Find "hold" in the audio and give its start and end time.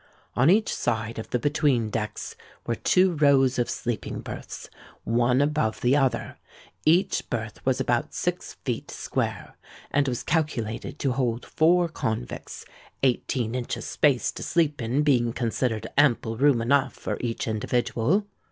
11.11-11.45